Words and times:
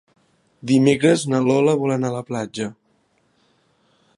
Dimecres 0.69 1.25
na 1.33 1.41
Lola 1.47 1.75
vol 1.83 1.93
anar 1.97 2.11
a 2.13 2.17
la 2.17 2.25
platja. 2.31 2.71